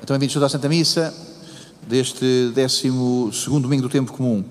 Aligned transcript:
Então, 0.00 0.16
bem-vindos 0.16 0.42
à 0.42 0.48
Santa 0.48 0.68
Missa 0.68 1.12
deste 1.86 2.52
12 2.54 2.88
domingo 3.60 3.82
do 3.82 3.88
Tempo 3.88 4.12
Comum. 4.12 4.44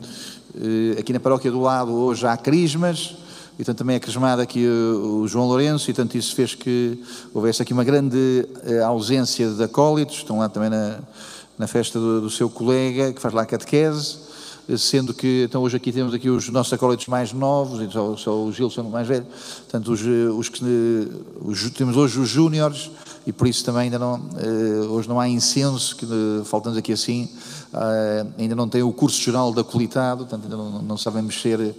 Eh, 0.53 0.99
aqui 0.99 1.13
na 1.13 1.19
paróquia 1.19 1.49
do 1.49 1.61
lado 1.61 1.91
hoje 1.93 2.27
há 2.27 2.35
crismas, 2.35 3.15
e 3.57 3.63
tanto 3.63 3.77
também 3.77 3.95
é 3.95 3.99
crismado 3.99 4.41
aqui 4.41 4.67
o 4.67 5.25
João 5.25 5.47
Lourenço, 5.47 5.89
e 5.89 5.93
tanto 5.93 6.17
isso 6.17 6.35
fez 6.35 6.53
que 6.53 7.01
houvesse 7.33 7.61
aqui 7.61 7.71
uma 7.71 7.85
grande 7.85 8.45
eh, 8.65 8.81
ausência 8.81 9.49
de 9.49 9.63
acólitos, 9.63 10.17
estão 10.17 10.39
lá 10.39 10.49
também 10.49 10.69
na, 10.69 10.99
na 11.57 11.65
festa 11.65 11.97
do, 11.97 12.21
do 12.21 12.29
seu 12.29 12.49
colega, 12.49 13.13
que 13.13 13.21
faz 13.21 13.33
lá 13.33 13.43
a 13.43 13.45
catequese, 13.45 14.17
sendo 14.75 15.13
que 15.13 15.43
então 15.43 15.61
hoje 15.61 15.77
aqui 15.77 15.91
temos 15.91 16.13
aqui 16.13 16.29
os 16.29 16.49
nossos 16.49 16.73
acólitos 16.73 17.07
mais 17.07 17.31
novos, 17.31 17.91
só, 17.93 18.17
só 18.17 18.43
o 18.43 18.51
Gilson 18.51 18.83
mais 18.83 19.07
velho, 19.07 19.25
portanto 19.59 19.91
os, 19.91 20.01
os 20.01 20.49
que 20.49 20.63
os, 21.41 21.69
temos 21.71 21.95
hoje 21.95 22.19
os 22.19 22.27
júniores, 22.27 22.89
e 23.25 23.31
por 23.31 23.47
isso 23.47 23.63
também 23.63 23.83
ainda 23.83 23.99
não, 23.99 24.15
uh, 24.15 24.91
hoje 24.91 25.07
não 25.07 25.19
há 25.19 25.29
incenso, 25.29 25.95
que 25.95 26.05
faltando 26.45 26.77
aqui 26.77 26.91
assim, 26.91 27.29
ainda 28.37 28.55
não 28.55 28.67
tem 28.67 28.81
o 28.81 28.91
curso 28.91 29.21
geral 29.21 29.53
da 29.53 29.63
colitado, 29.63 30.25
portanto 30.25 30.43
ainda 30.43 30.57
não, 30.57 30.81
não 30.81 30.97
sabem 30.97 31.21
mexer 31.21 31.75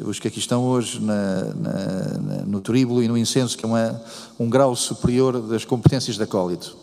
os 0.00 0.18
que 0.18 0.28
aqui 0.28 0.38
estão 0.38 0.64
hoje 0.64 1.00
na, 1.00 1.44
na, 1.54 2.44
no 2.46 2.60
turíbulo 2.60 3.02
e 3.02 3.08
no 3.08 3.16
incenso, 3.16 3.56
que 3.56 3.64
é 3.64 3.68
uma, 3.68 4.00
um 4.38 4.48
grau 4.48 4.74
superior 4.74 5.40
das 5.40 5.64
competências 5.64 6.16
da 6.16 6.24
acólito. 6.24 6.76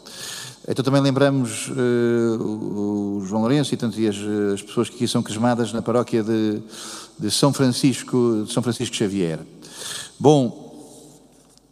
Então 0.72 0.86
também 0.86 1.02
lembramos 1.02 1.70
uh, 1.70 1.73
o 2.40 3.26
João 3.26 3.41
Lourenço 3.41 3.73
e, 3.73 3.78
tanto, 3.78 3.98
as, 4.08 4.16
as, 4.54 4.62
pessoas 4.62 4.88
que 4.88 4.98
aqui 4.98 5.08
são 5.08 5.23
crismadas 5.23 5.73
na 5.73 5.82
paróquia 5.82 6.22
de, 6.22 6.62
de, 7.18 7.32
São 7.32 7.52
Francisco, 7.52 8.44
de 8.45 8.54
São 8.54 8.62
Francisco 8.62 8.95
Xavier. 8.95 9.40
Bom, 10.20 10.70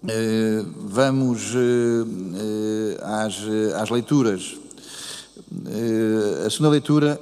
eh, 0.07 0.65
vamos 0.77 1.53
eh, 1.53 2.97
às, 3.03 3.35
às 3.79 3.89
leituras. 3.91 4.55
A 6.43 6.49
segunda 6.49 6.69
leitura 6.69 7.19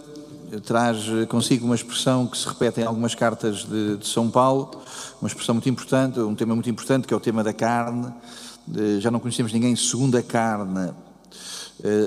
traz 0.65 1.07
consigo 1.27 1.65
uma 1.65 1.75
expressão 1.75 2.25
que 2.25 2.37
se 2.37 2.47
repete 2.47 2.79
em 2.79 2.85
algumas 2.85 3.15
cartas 3.15 3.65
de, 3.65 3.97
de, 3.97 4.07
São 4.07 4.29
Paulo, 4.29 4.71
uma 5.21 5.27
expressão 5.27 5.55
muito 5.55 5.67
importante, 5.67 6.19
um 6.21 6.35
tema 6.35 6.53
muito 6.53 6.69
importante, 6.69 7.05
que 7.05 7.13
é 7.13 7.17
o 7.17 7.19
tema 7.19 7.43
da 7.43 7.51
carne. 7.51 8.13
Já 8.99 9.11
não 9.11 9.19
conhecemos 9.19 9.51
ninguém 9.51 9.75
segundo 9.75 10.17
a 10.17 10.23
carne, 10.23 10.91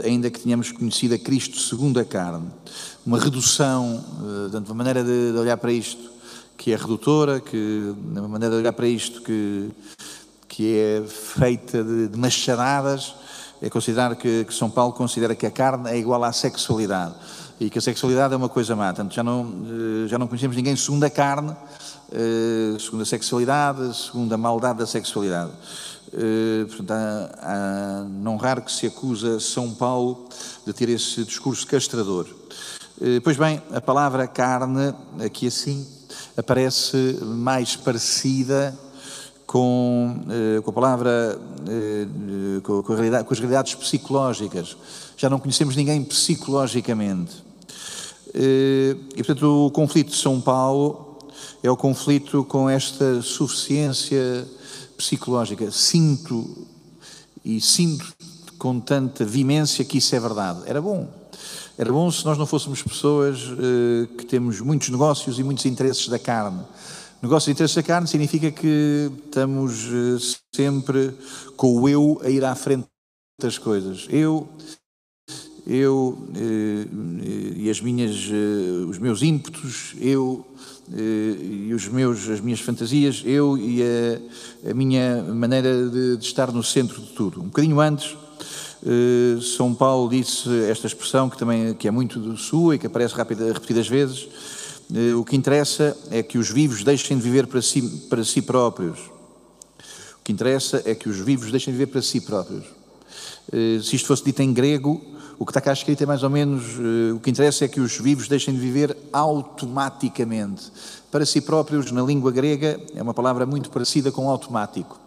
ainda 0.04 0.30
que 0.30 0.40
tenhamos 0.40 0.72
conhecido 0.72 1.14
a 1.14 1.18
Cristo 1.18 1.58
segundo 1.58 2.00
a 2.00 2.04
carne. 2.04 2.48
Uma 3.04 3.18
redução, 3.18 4.04
portanto, 4.42 4.68
uma 4.68 4.74
maneira 4.74 5.04
de, 5.04 5.32
de 5.32 5.38
olhar 5.38 5.56
para 5.56 5.72
isto 5.72 6.18
que 6.56 6.72
é 6.72 6.76
redutora, 6.76 7.40
que 7.40 7.94
uma 8.10 8.28
maneira 8.28 8.54
de 8.54 8.60
olhar 8.60 8.72
para 8.72 8.88
isto 8.88 9.22
que 9.22 9.70
que 10.58 10.76
é 10.76 11.04
feita 11.06 11.84
de, 11.84 12.08
de 12.08 12.18
machadadas, 12.18 13.14
é 13.62 13.70
considerar 13.70 14.16
que, 14.16 14.44
que, 14.44 14.52
São 14.52 14.68
Paulo 14.68 14.92
considera 14.92 15.32
que 15.32 15.46
a 15.46 15.52
carne 15.52 15.88
é 15.88 15.96
igual 15.96 16.24
à 16.24 16.32
sexualidade 16.32 17.14
e 17.60 17.70
que 17.70 17.78
a 17.78 17.80
sexualidade 17.80 18.34
é 18.34 18.36
uma 18.36 18.48
coisa 18.48 18.74
má. 18.74 18.86
Portanto, 18.86 19.14
já 19.14 19.22
não, 19.22 19.52
eh, 20.04 20.08
já 20.08 20.18
não 20.18 20.26
conhecemos 20.26 20.56
ninguém 20.56 20.74
segundo 20.74 21.04
a 21.04 21.10
carne, 21.10 21.52
eh, 21.52 21.97
segundo 22.80 23.02
a 23.02 23.06
sexualidade, 23.06 23.96
segundo 23.96 24.32
a 24.32 24.36
maldade 24.36 24.78
da 24.78 24.86
sexualidade. 24.86 25.50
Eh, 26.12 26.64
portanto, 26.66 26.90
há, 26.90 27.30
há, 27.42 28.04
não 28.04 28.36
raro 28.36 28.62
que 28.62 28.72
se 28.72 28.86
acusa 28.86 29.38
São 29.40 29.74
Paulo 29.74 30.28
de 30.66 30.72
ter 30.72 30.88
esse 30.88 31.24
discurso 31.24 31.66
castrador. 31.66 32.26
Pois 33.22 33.36
bem, 33.36 33.62
a 33.72 33.80
palavra 33.80 34.26
carne, 34.26 34.92
aqui 35.24 35.46
assim, 35.46 35.86
aparece 36.36 37.18
mais 37.22 37.76
parecida 37.76 38.76
com, 39.48 40.14
eh, 40.28 40.60
com 40.60 40.70
a 40.70 40.72
palavra, 40.74 41.40
eh, 41.66 42.60
com, 42.62 42.82
com, 42.82 42.92
as 42.92 43.38
realidades 43.38 43.74
psicológicas. 43.74 44.76
Já 45.16 45.30
não 45.30 45.38
conhecemos 45.38 45.74
ninguém 45.74 46.04
psicologicamente. 46.04 47.42
Eh, 48.34 48.94
e, 49.16 49.24
portanto, 49.24 49.66
o 49.66 49.70
conflito 49.70 50.10
de 50.10 50.16
São 50.16 50.38
Paulo 50.38 51.07
é 51.62 51.70
o 51.70 51.76
conflito 51.76 52.44
com 52.44 52.68
esta 52.68 53.22
suficiência 53.22 54.46
psicológica. 54.96 55.70
Sinto 55.70 56.66
e 57.44 57.60
sinto 57.60 58.06
com 58.58 58.80
tanta 58.80 59.24
vimência 59.24 59.84
que 59.84 59.98
isso 59.98 60.14
é 60.14 60.20
verdade. 60.20 60.62
Era 60.66 60.80
bom. 60.80 61.08
Era 61.76 61.92
bom 61.92 62.10
se 62.10 62.24
nós 62.24 62.36
não 62.36 62.46
fôssemos 62.46 62.82
pessoas 62.82 63.38
que 64.16 64.26
temos 64.26 64.60
muitos 64.60 64.88
negócios 64.88 65.38
e 65.38 65.44
muitos 65.44 65.64
interesses 65.64 66.08
da 66.08 66.18
carne 66.18 66.64
Negócio 67.20 67.46
de 67.46 67.52
interesse 67.52 67.74
da 67.74 67.82
carne 67.82 68.06
significa 68.06 68.48
que 68.52 69.10
estamos 69.26 69.86
eh, 69.86 70.36
sempre 70.54 71.12
com 71.56 71.80
o 71.80 71.88
eu 71.88 72.20
a 72.22 72.30
ir 72.30 72.44
à 72.44 72.54
frente 72.54 72.86
das 73.40 73.58
coisas. 73.58 74.06
Eu, 74.08 74.48
eu 75.66 76.16
eh, 76.36 76.86
e 77.56 77.68
as 77.68 77.80
minhas, 77.80 78.14
eh, 78.30 78.86
os 78.88 78.98
meus 78.98 79.20
ímpetos, 79.20 79.96
eu 79.98 80.46
e 80.90 81.72
os 81.74 81.86
meus, 81.88 82.28
as 82.28 82.40
minhas 82.40 82.60
fantasias, 82.60 83.22
eu 83.24 83.58
e 83.58 83.82
a, 83.82 84.70
a 84.70 84.74
minha 84.74 85.22
maneira 85.22 85.88
de, 85.88 86.16
de, 86.16 86.24
estar 86.24 86.50
no 86.50 86.62
centro 86.62 87.00
de 87.00 87.08
tudo. 87.08 87.40
Um 87.40 87.46
bocadinho 87.46 87.78
antes, 87.80 88.16
São 89.56 89.74
Paulo 89.74 90.08
disse 90.08 90.48
esta 90.70 90.86
expressão 90.86 91.28
que 91.28 91.36
também 91.36 91.74
que 91.74 91.86
é 91.86 91.90
muito 91.90 92.36
sua 92.36 92.76
e 92.76 92.78
que 92.78 92.86
aparece 92.86 93.14
rápida, 93.14 93.52
repetidas 93.52 93.86
vezes 93.86 94.28
eh, 94.94 95.14
o 95.14 95.24
que 95.24 95.36
interessa 95.36 95.96
é 96.10 96.22
que 96.22 96.38
os 96.38 96.50
vivos 96.50 96.82
deixem 96.82 97.16
de 97.16 97.22
viver 97.22 97.46
para 97.46 97.60
si, 97.60 97.82
para 98.08 98.24
si 98.24 98.40
próprios. 98.40 98.98
O 98.98 100.24
que 100.24 100.32
interessa 100.32 100.82
é 100.84 100.94
que 100.94 101.08
os 101.08 101.18
vivos 101.18 101.50
deixem 101.50 101.72
de 101.72 101.78
viver 101.78 101.92
para 101.92 102.02
si 102.02 102.20
próprios. 102.20 102.64
Eh, 103.52 103.80
se 103.82 103.96
isto 103.96 104.06
fosse 104.06 104.24
dito 104.24 104.40
em 104.40 104.52
grego, 104.52 105.00
o 105.38 105.46
que 105.46 105.50
está 105.50 105.60
cá 105.60 105.72
escrito 105.72 106.02
é 106.02 106.06
mais 106.06 106.22
ou 106.22 106.30
menos: 106.30 106.64
eh, 106.78 107.12
o 107.12 107.20
que 107.20 107.30
interessa 107.30 107.64
é 107.64 107.68
que 107.68 107.80
os 107.80 107.96
vivos 107.98 108.26
deixem 108.26 108.52
de 108.52 108.60
viver 108.60 108.96
automaticamente. 109.12 110.72
Para 111.10 111.24
si 111.24 111.40
próprios, 111.40 111.92
na 111.92 112.02
língua 112.02 112.32
grega, 112.32 112.80
é 112.94 113.02
uma 113.02 113.14
palavra 113.14 113.46
muito 113.46 113.70
parecida 113.70 114.10
com 114.10 114.28
automático. 114.28 114.98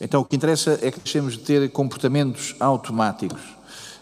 Então, 0.00 0.20
o 0.20 0.24
que 0.24 0.36
interessa 0.36 0.78
é 0.80 0.90
que 0.90 1.00
deixemos 1.00 1.32
de 1.34 1.40
ter 1.40 1.70
comportamentos 1.70 2.54
automáticos. 2.60 3.40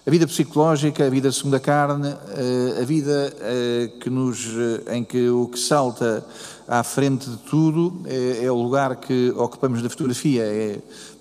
A 0.07 0.11
vida 0.11 0.27
psicológica, 0.27 1.07
a 1.07 1.09
vida 1.09 1.33
segundo 1.33 1.55
a 1.55 1.61
carne, 1.61 2.15
eh, 2.37 2.83
a 2.83 2.85
vida 2.85 3.35
eh, 3.41 3.91
que 4.01 4.11
nos, 4.11 4.47
em 4.93 5.03
que 5.03 5.31
o 5.31 5.49
que 5.49 5.59
salta 5.59 6.23
à 6.69 6.83
frente 6.83 7.29
de 7.31 7.39
tudo 7.39 8.03
é, 8.05 8.45
é 8.45 8.51
o 8.51 8.55
lugar 8.55 8.97
que 8.97 9.33
ocupamos 9.37 9.83
na 9.83 9.89
fotografia, 9.89 10.43
é 10.43 10.79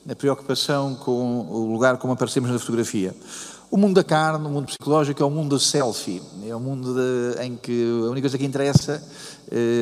a 0.09 0.15
preocupação 0.15 0.95
com 0.95 1.47
o 1.49 1.71
lugar 1.71 1.97
como 1.97 2.11
aparecemos 2.11 2.49
na 2.49 2.59
fotografia. 2.59 3.15
O 3.73 3.77
mundo 3.77 3.95
da 3.95 4.03
carne, 4.03 4.45
o 4.45 4.51
mundo 4.51 4.67
psicológico 4.67 5.23
é 5.23 5.25
o 5.25 5.31
mundo 5.31 5.49
do 5.49 5.59
selfie, 5.59 6.21
é 6.47 6.55
o 6.55 6.59
mundo 6.59 6.93
de, 6.93 7.43
em 7.43 7.55
que 7.55 8.03
a 8.05 8.11
única 8.11 8.21
coisa 8.21 8.37
que 8.37 8.45
interessa 8.45 9.03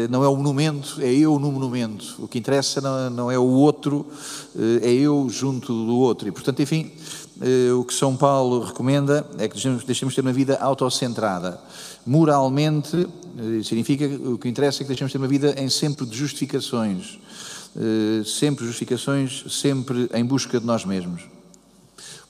não 0.10 0.24
é 0.24 0.30
o 0.30 0.36
monumento, 0.38 0.96
é 1.02 1.14
eu 1.14 1.38
no 1.38 1.52
monumento. 1.52 2.16
O 2.18 2.26
que 2.26 2.40
interessa 2.40 2.80
não, 2.80 3.10
não 3.10 3.30
é 3.30 3.38
o 3.38 3.44
outro, 3.44 4.06
é 4.82 4.90
eu 4.90 5.28
junto 5.30 5.68
do 5.74 5.98
outro. 5.98 6.26
E, 6.26 6.32
portanto, 6.32 6.62
enfim, 6.62 6.90
eh, 7.42 7.74
o 7.74 7.84
que 7.84 7.94
São 7.94 8.16
Paulo 8.16 8.64
recomenda 8.64 9.28
é 9.38 9.50
que 9.50 9.58
deixemos 9.86 10.16
ter 10.16 10.22
uma 10.22 10.32
vida 10.32 10.58
autocentrada. 10.62 11.60
Moralmente, 12.06 12.96
eh, 12.96 13.62
significa, 13.62 14.06
o 14.08 14.38
que 14.38 14.48
interessa 14.48 14.78
é 14.78 14.82
que 14.84 14.88
deixemos 14.88 15.12
ter 15.12 15.18
uma 15.18 15.28
vida 15.28 15.54
em 15.58 15.68
sempre 15.68 16.06
de 16.06 16.18
justificações. 16.18 17.20
Eh, 17.76 18.24
sempre 18.24 18.66
justificações, 18.66 19.44
sempre 19.50 20.10
em 20.14 20.24
busca 20.24 20.62
de 20.62 20.66
nós 20.66 20.86
mesmos. 20.86 21.31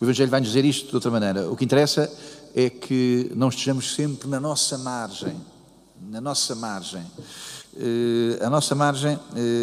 O 0.01 0.03
Evangelho 0.03 0.31
vai-nos 0.31 0.49
dizer 0.49 0.65
isto 0.65 0.89
de 0.89 0.95
outra 0.95 1.11
maneira. 1.11 1.51
O 1.51 1.55
que 1.55 1.63
interessa 1.63 2.11
é 2.55 2.71
que 2.71 3.31
não 3.35 3.49
estejamos 3.49 3.93
sempre 3.93 4.27
na 4.27 4.39
nossa 4.39 4.75
margem. 4.79 5.35
Na 6.09 6.19
nossa 6.19 6.55
margem. 6.55 7.05
A 8.43 8.49
nossa 8.49 8.73
margem 8.73 9.19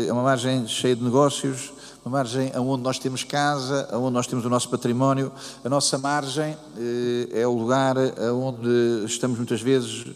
é 0.06 0.12
uma 0.12 0.22
margem 0.22 0.65
cheia 0.69 0.94
de 0.94 1.03
negócios, 1.03 1.72
uma 2.04 2.19
margem 2.19 2.53
onde 2.56 2.84
nós 2.84 3.00
temos 3.00 3.25
casa, 3.25 3.88
onde 3.94 4.15
nós 4.15 4.28
temos 4.28 4.44
o 4.44 4.48
nosso 4.48 4.69
património. 4.69 5.32
A 5.65 5.69
nossa 5.69 5.98
margem 5.98 6.56
eh, 6.77 7.41
é 7.41 7.47
o 7.47 7.54
lugar 7.54 7.97
onde 8.33 9.04
estamos 9.07 9.39
muitas 9.39 9.60
vezes 9.60 10.07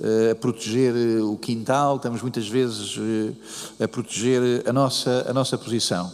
eh, 0.00 0.32
a 0.32 0.34
proteger 0.34 0.92
eh, 0.92 1.22
o 1.22 1.36
quintal, 1.36 1.96
estamos 1.96 2.20
muitas 2.20 2.48
vezes 2.48 2.98
a 3.80 3.86
proteger 3.86 4.64
a 4.68 4.72
nossa, 4.72 5.24
a 5.28 5.32
nossa 5.32 5.56
posição. 5.56 6.12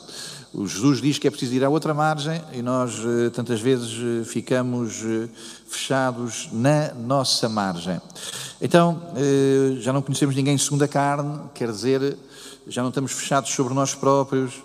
O 0.55 0.67
Jesus 0.67 1.03
diz 1.03 1.19
que 1.19 1.27
é 1.27 1.31
preciso 1.31 1.53
ir 1.55 1.65
à 1.65 1.69
outra 1.69 1.93
margem 1.93 2.41
e 2.53 2.63
nós 2.63 3.03
tantas 3.33 3.61
vezes 3.61 4.29
ficamos 4.29 5.03
fechados 5.67 6.49
na 6.53 6.95
nossa 6.95 7.49
margem. 7.49 8.01
Então, 8.63 9.03
já 9.81 9.93
não 9.93 10.01
conhecemos 10.01 10.37
ninguém 10.37 10.57
segundo 10.57 10.85
a 10.85 10.89
carne, 10.89 11.41
quer 11.53 11.73
dizer, 11.73 12.17
já 12.69 12.83
não 12.83 12.91
estamos 12.91 13.13
fechados 13.13 13.51
sobre 13.51 13.75
nós 13.75 13.95
próprios, 13.95 14.63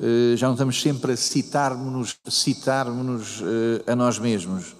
eh, 0.00 0.36
já 0.36 0.46
não 0.46 0.54
estamos 0.54 0.80
sempre 0.80 1.12
a 1.12 1.16
citar-nos 1.16 2.16
citar 2.28 2.86
eh, 2.88 3.92
a 3.92 3.94
nós 3.94 4.18
mesmos. 4.18 4.74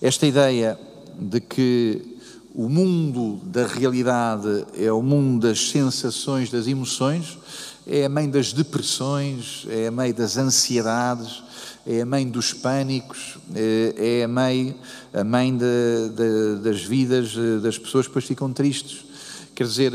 Esta 0.00 0.26
ideia 0.26 0.78
de 1.18 1.40
que 1.40 2.11
o 2.54 2.68
mundo 2.68 3.40
da 3.44 3.66
realidade 3.66 4.66
é 4.76 4.92
o 4.92 5.02
mundo 5.02 5.48
das 5.48 5.70
sensações, 5.70 6.50
das 6.50 6.66
emoções, 6.66 7.38
é 7.86 8.04
a 8.04 8.08
mãe 8.08 8.28
das 8.28 8.52
depressões, 8.52 9.66
é 9.68 9.86
a 9.86 9.90
mãe 9.90 10.12
das 10.12 10.36
ansiedades, 10.36 11.42
é 11.86 12.02
a 12.02 12.06
mãe 12.06 12.28
dos 12.28 12.52
pânicos, 12.52 13.38
é, 13.54 14.18
é 14.20 14.24
a 14.24 14.28
mãe, 14.28 14.76
a 15.12 15.24
mãe 15.24 15.56
de, 15.56 16.10
de, 16.10 16.62
das 16.62 16.82
vidas 16.82 17.34
das 17.62 17.78
pessoas 17.78 18.06
que 18.06 18.10
depois 18.10 18.26
ficam 18.26 18.52
tristes. 18.52 19.06
Quer 19.54 19.66
dizer, 19.66 19.92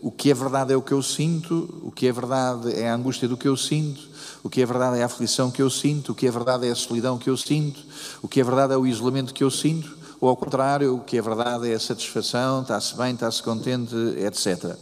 o 0.00 0.10
que 0.10 0.30
é 0.30 0.34
verdade 0.34 0.72
é 0.72 0.76
o 0.76 0.82
que 0.82 0.92
eu 0.92 1.02
sinto, 1.02 1.80
o 1.82 1.90
que 1.90 2.06
é 2.06 2.12
verdade 2.12 2.72
é 2.72 2.88
a 2.88 2.94
angústia 2.94 3.28
do 3.28 3.36
que 3.36 3.46
eu 3.46 3.56
sinto, 3.56 4.00
o 4.42 4.48
que 4.48 4.62
é 4.62 4.66
verdade 4.66 4.98
é 4.98 5.02
a 5.02 5.06
aflição 5.06 5.50
que 5.50 5.60
eu 5.60 5.70
sinto, 5.70 6.12
o 6.12 6.14
que 6.14 6.26
é 6.26 6.30
verdade 6.30 6.66
é 6.66 6.70
a 6.70 6.74
solidão 6.74 7.18
que 7.18 7.28
eu 7.28 7.36
sinto, 7.36 7.80
o 8.22 8.28
que 8.28 8.40
é 8.40 8.44
verdade 8.44 8.72
é 8.72 8.76
o 8.76 8.86
isolamento 8.86 9.34
que 9.34 9.42
eu 9.44 9.50
sinto, 9.50 9.95
ou 10.20 10.28
ao 10.28 10.36
contrário, 10.36 10.96
o 10.96 11.00
que 11.00 11.18
é 11.18 11.22
verdade 11.22 11.70
é 11.70 11.74
a 11.74 11.80
satisfação, 11.80 12.62
está-se 12.62 12.96
bem, 12.96 13.14
está-se 13.14 13.42
contente, 13.42 13.94
etc. 14.18 14.76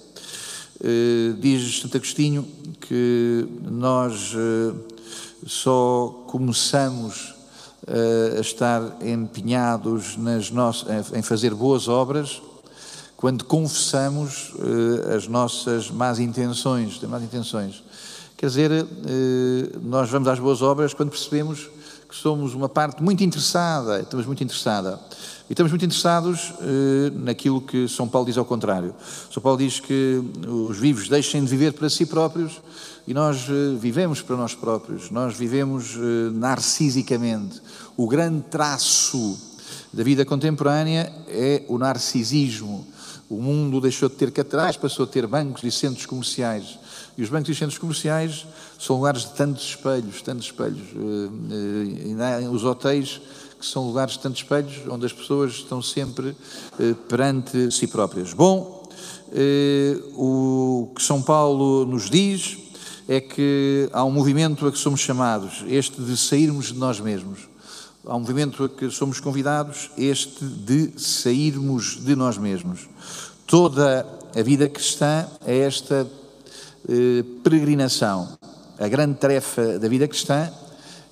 Uh, 0.80 1.34
diz 1.40 1.80
Santo 1.80 1.96
Agostinho 1.96 2.46
que 2.80 3.48
nós 3.62 4.34
uh, 4.34 4.74
só 5.46 6.24
começamos 6.26 7.34
uh, 7.86 8.38
a 8.38 8.40
estar 8.40 8.96
empenhados 9.00 10.16
nas 10.16 10.50
nossas, 10.50 11.12
em 11.12 11.22
fazer 11.22 11.54
boas 11.54 11.88
obras 11.88 12.42
quando 13.16 13.44
confessamos 13.44 14.52
as 15.16 15.26
nossas 15.26 15.90
más 15.90 16.18
intenções, 16.18 17.00
más 17.04 17.22
intenções. 17.22 17.82
Quer 18.36 18.48
dizer, 18.48 18.70
nós 19.82 20.10
vamos 20.10 20.28
às 20.28 20.38
boas 20.38 20.60
obras 20.60 20.92
quando 20.92 21.08
percebemos 21.08 21.70
que 22.14 22.20
somos 22.20 22.54
uma 22.54 22.68
parte 22.68 23.02
muito 23.02 23.24
interessada, 23.24 24.00
estamos 24.00 24.24
muito 24.24 24.44
interessada 24.44 25.00
e 25.50 25.52
estamos 25.52 25.72
muito 25.72 25.84
interessados 25.84 26.54
eh, 26.60 27.10
naquilo 27.12 27.60
que 27.60 27.88
São 27.88 28.06
Paulo 28.06 28.24
diz 28.24 28.38
ao 28.38 28.44
contrário. 28.44 28.94
São 29.32 29.42
Paulo 29.42 29.58
diz 29.58 29.80
que 29.80 30.22
os 30.46 30.78
vivos 30.78 31.08
deixem 31.08 31.42
de 31.42 31.50
viver 31.50 31.72
para 31.72 31.90
si 31.90 32.06
próprios 32.06 32.62
e 33.04 33.12
nós 33.12 33.48
eh, 33.48 33.76
vivemos 33.76 34.22
para 34.22 34.36
nós 34.36 34.54
próprios, 34.54 35.10
nós 35.10 35.36
vivemos 35.36 35.96
eh, 35.96 36.30
narcisicamente. 36.32 37.60
O 37.96 38.06
grande 38.06 38.42
traço 38.42 39.36
da 39.92 40.04
vida 40.04 40.24
contemporânea 40.24 41.12
é 41.26 41.64
o 41.66 41.78
narcisismo. 41.78 42.86
O 43.28 43.42
mundo 43.42 43.80
deixou 43.80 44.08
de 44.08 44.14
ter 44.14 44.30
catedrais, 44.30 44.76
passou 44.76 45.04
a 45.04 45.08
ter 45.08 45.26
bancos 45.26 45.64
e 45.64 45.70
centros 45.72 46.06
comerciais. 46.06 46.78
E 47.16 47.22
os 47.22 47.28
bancos 47.28 47.50
e 47.50 47.54
centros 47.54 47.78
comerciais 47.78 48.46
são 48.78 48.96
lugares 48.96 49.22
de 49.22 49.32
tantos 49.32 49.64
espelhos, 49.64 50.20
tantos 50.22 50.46
espelhos. 50.46 50.82
Os 52.52 52.64
hotéis 52.64 53.20
que 53.58 53.66
são 53.66 53.86
lugares 53.86 54.14
de 54.14 54.20
tantos 54.20 54.42
espelhos, 54.42 54.74
onde 54.90 55.06
as 55.06 55.12
pessoas 55.12 55.52
estão 55.52 55.80
sempre 55.80 56.36
eh, 56.78 56.94
perante 57.08 57.70
si 57.70 57.86
próprias. 57.86 58.34
Bom, 58.34 58.86
eh, 59.32 59.96
o 60.14 60.92
que 60.94 61.02
São 61.02 61.22
Paulo 61.22 61.86
nos 61.86 62.10
diz 62.10 62.58
é 63.08 63.20
que 63.20 63.88
há 63.92 64.04
um 64.04 64.10
movimento 64.10 64.66
a 64.66 64.72
que 64.72 64.78
somos 64.78 65.00
chamados, 65.00 65.64
este 65.66 66.00
de 66.02 66.16
sairmos 66.16 66.72
de 66.72 66.78
nós 66.78 67.00
mesmos. 67.00 67.48
Há 68.06 68.16
um 68.16 68.20
movimento 68.20 68.64
a 68.64 68.68
que 68.68 68.90
somos 68.90 69.18
convidados, 69.18 69.90
este 69.96 70.44
de 70.44 70.92
sairmos 70.98 72.04
de 72.04 72.14
nós 72.14 72.36
mesmos. 72.36 72.88
Toda 73.46 74.06
a 74.36 74.42
vida 74.42 74.68
cristã 74.68 75.26
é 75.46 75.58
esta 75.58 76.06
eh, 76.06 76.23
peregrinação. 77.42 78.36
A 78.78 78.88
grande 78.88 79.14
tarefa 79.14 79.78
da 79.78 79.88
vida 79.88 80.06
cristã 80.08 80.50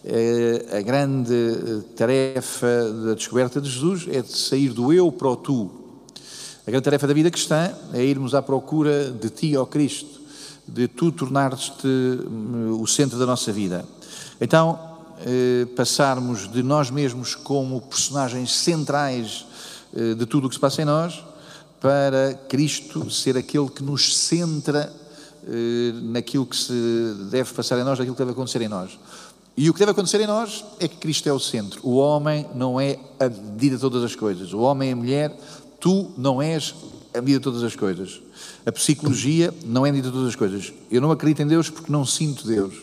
é, 0.05 0.79
a 0.79 0.83
grande 0.83 1.33
eh, 1.33 1.81
tarefa 1.95 2.93
da 3.07 3.15
descoberta 3.15 3.61
de 3.61 3.71
Jesus 3.71 4.09
é 4.11 4.21
de 4.21 4.37
sair 4.37 4.71
do 4.71 4.93
eu 4.93 5.13
para 5.13 5.29
o 5.29 5.37
tu. 5.37 5.71
A 6.67 6.71
grande 6.71 6.85
tarefa 6.85 7.07
da 7.07 7.15
vida 7.15 7.31
cristã 7.31 7.73
é 7.93 8.05
irmos 8.05 8.35
à 8.35 8.43
procura 8.43 9.13
de 9.13 9.31
ti, 9.31 9.57
ó 9.57 9.65
Cristo, 9.65 10.21
de 10.67 10.89
tu 10.89 11.13
tornares-te 11.13 11.87
hum, 11.87 12.79
o 12.81 12.87
centro 12.87 13.17
da 13.17 13.25
nossa 13.25 13.53
vida. 13.53 13.85
Então, 14.41 14.77
eh, 15.25 15.67
passarmos 15.77 16.51
de 16.51 16.65
nós 16.65 16.91
mesmos 16.91 17.37
como 17.37 17.81
personagens 17.83 18.53
centrais 18.53 19.47
eh, 19.95 20.15
de 20.15 20.27
tudo 20.27 20.47
o 20.47 20.49
que 20.49 20.57
se 20.57 20.61
passa 20.61 20.83
em 20.83 20.85
nós, 20.85 21.23
para 21.81 22.35
Cristo 22.49 23.09
ser 23.09 23.37
aquele 23.37 23.69
que 23.69 23.85
nos 23.85 24.17
centra 24.17 24.93
naquilo 26.05 26.47
que 26.47 26.57
se 26.57 26.73
deve 27.31 27.53
passar 27.53 27.79
em 27.79 27.85
nós, 27.85 27.99
naquilo 27.99 28.15
que 28.15 28.21
deve 28.21 28.33
acontecer 28.33 28.63
em 28.63 28.69
nós. 28.69 28.99
E 29.57 29.69
o 29.69 29.73
que 29.73 29.79
deve 29.79 29.93
acontecer 29.93 30.21
em 30.21 30.27
nós 30.27 30.65
é 30.81 30.89
que 30.89 30.97
Cristo 30.97 31.29
é 31.29 31.33
o 31.33 31.39
centro. 31.39 31.81
O 31.83 31.97
homem 31.97 32.47
não 32.55 32.81
é 32.81 32.99
a 33.21 33.29
medida 33.29 33.77
de 33.77 33.81
todas 33.81 34.03
as 34.03 34.15
coisas. 34.15 34.53
O 34.53 34.61
homem 34.61 34.91
e 34.91 34.93
a 34.93 34.97
mulher, 34.97 35.37
tu 35.79 36.11
não 36.17 36.41
és 36.41 36.75
a 37.15 37.21
medida 37.21 37.39
de 37.39 37.45
todas 37.45 37.63
as 37.63 37.77
coisas. 37.77 38.21
A 38.65 38.73
psicologia 38.73 39.53
não 39.65 39.85
é 39.85 39.91
a 39.91 39.93
medida 39.93 40.09
de 40.09 40.15
todas 40.15 40.29
as 40.29 40.37
coisas. 40.37 40.73
Eu 40.91 41.01
não 41.01 41.11
acredito 41.11 41.43
em 41.43 41.47
Deus 41.47 41.69
porque 41.69 41.93
não 41.93 42.07
sinto 42.07 42.47
Deus. 42.47 42.75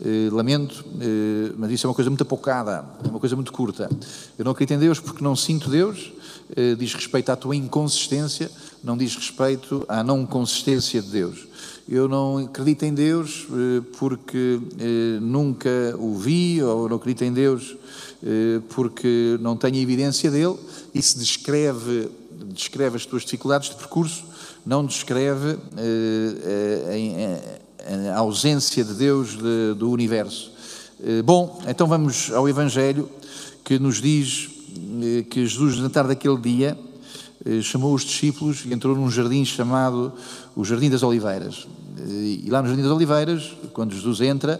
Eh, 0.00 0.30
lamento, 0.30 0.84
eh, 1.00 1.52
mas 1.56 1.72
isso 1.72 1.86
é 1.86 1.88
uma 1.88 1.94
coisa 1.94 2.08
muito 2.08 2.22
apocada, 2.22 2.84
é 3.04 3.08
uma 3.08 3.18
coisa 3.18 3.34
muito 3.34 3.52
curta. 3.52 3.90
Eu 4.38 4.44
não 4.44 4.52
acredito 4.52 4.76
em 4.76 4.78
Deus 4.78 5.00
porque 5.00 5.22
não 5.22 5.34
sinto 5.34 5.68
Deus, 5.68 6.12
eh, 6.56 6.74
diz 6.74 6.94
respeito 6.94 7.30
à 7.30 7.36
tua 7.36 7.54
inconsistência, 7.54 8.50
não 8.82 8.96
diz 8.96 9.14
respeito 9.14 9.84
à 9.88 10.02
não 10.02 10.24
consistência 10.24 11.02
de 11.02 11.08
Deus. 11.08 11.46
Eu 11.88 12.08
não 12.08 12.38
acredito 12.38 12.84
em 12.84 12.94
Deus 12.94 13.46
eh, 13.50 13.82
porque 13.98 14.60
eh, 14.78 15.18
nunca 15.20 15.94
o 15.98 16.14
vi, 16.14 16.62
ou 16.62 16.88
não 16.88 16.96
acredito 16.96 17.24
em 17.24 17.32
Deus 17.32 17.76
porque 18.70 19.38
não 19.40 19.56
tenho 19.56 19.76
evidência 19.76 20.28
dele. 20.28 20.56
Isso 20.92 21.16
descreve, 21.20 22.10
descreve 22.52 22.96
as 22.96 23.06
tuas 23.06 23.22
dificuldades 23.22 23.70
de 23.70 23.76
percurso, 23.76 24.24
não 24.66 24.84
descreve 24.84 25.56
a 28.12 28.18
ausência 28.18 28.84
de 28.84 28.94
Deus 28.94 29.36
do 29.76 29.88
universo. 29.88 30.50
Bom, 31.24 31.62
então 31.68 31.86
vamos 31.86 32.32
ao 32.32 32.48
Evangelho 32.48 33.08
que 33.68 33.78
nos 33.78 34.00
diz 34.00 34.48
que 35.28 35.46
Jesus, 35.46 35.78
na 35.78 35.90
tarde 35.90 36.08
daquele 36.08 36.38
dia, 36.38 36.78
chamou 37.62 37.92
os 37.92 38.02
discípulos 38.02 38.64
e 38.64 38.72
entrou 38.72 38.96
num 38.96 39.10
jardim 39.10 39.44
chamado 39.44 40.10
o 40.56 40.64
Jardim 40.64 40.88
das 40.88 41.02
Oliveiras. 41.02 41.68
E 41.98 42.48
lá 42.48 42.62
no 42.62 42.68
Jardim 42.68 42.82
das 42.82 42.90
Oliveiras, 42.90 43.52
quando 43.74 43.94
Jesus 43.94 44.22
entra, 44.22 44.58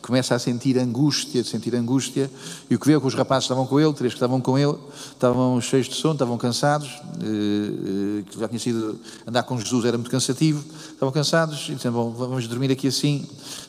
começa 0.00 0.34
a 0.34 0.38
sentir 0.38 0.78
angústia, 0.78 1.44
sentir 1.44 1.74
angústia, 1.74 2.30
e 2.68 2.74
o 2.74 2.78
que 2.78 2.86
vê 2.86 2.98
que 2.98 3.06
os 3.06 3.14
rapazes 3.14 3.44
estavam 3.44 3.66
com 3.66 3.78
ele, 3.78 3.92
três 3.92 4.12
que 4.12 4.16
estavam 4.16 4.40
com 4.40 4.58
ele, 4.58 4.74
estavam 5.12 5.60
cheios 5.60 5.88
de 5.88 5.94
sono, 5.94 6.14
estavam 6.14 6.36
cansados, 6.36 6.88
eh, 7.22 8.20
eh, 8.20 8.22
que 8.28 8.38
já 8.38 8.48
tinha 8.48 8.58
sido, 8.58 8.98
andar 9.26 9.44
com 9.44 9.58
Jesus 9.58 9.84
era 9.84 9.96
muito 9.96 10.10
cansativo, 10.10 10.64
estavam 10.92 11.12
cansados, 11.12 11.68
e 11.68 11.74
disseram, 11.74 11.94
bom, 11.94 12.10
vamos 12.10 12.48
dormir 12.48 12.70
aqui 12.72 12.88
assim, 12.88 13.26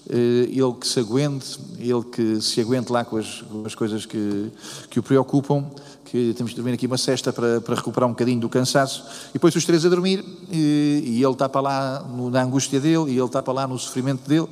eh, 0.10 0.50
ele 0.50 0.74
que 0.80 0.88
se 0.88 1.00
aguente, 1.00 1.60
ele 1.78 2.04
que 2.04 2.42
se 2.42 2.62
aguente 2.62 2.92
lá 2.92 3.06
com 3.06 3.18
as, 3.18 3.42
com 3.42 3.64
as 3.66 3.76
coisas 3.76 4.06
que, 4.06 4.52
que 4.90 5.00
o 5.00 5.04
preocupam, 5.04 5.66
que 6.06 6.34
temos 6.36 6.52
de 6.52 6.56
dormir 6.56 6.74
aqui 6.74 6.88
uma 6.88 6.98
cesta 6.98 7.34
para, 7.34 7.60
para 7.60 7.76
recuperar 7.76 8.08
um 8.08 8.14
bocadinho 8.14 8.40
do 8.40 8.50
cansaço, 8.50 9.04
e 9.30 9.34
depois 9.34 9.56
os 9.56 9.66
três 9.66 9.86
a 9.86 9.90
dormir, 9.90 10.24
e, 10.52 11.04
e 11.06 11.24
ele 11.24 11.34
está 11.34 11.50
para 11.50 11.62
lá 11.62 12.08
no, 12.10 12.30
na 12.30 12.42
angústia 12.42 12.80
dele, 12.80 13.12
e 13.12 13.18
ele 13.18 13.26
está 13.26 13.44
para 13.44 13.54
lá 13.54 13.68
no 13.68 13.78
sofrimento 13.78 14.28
dele, 14.28 14.48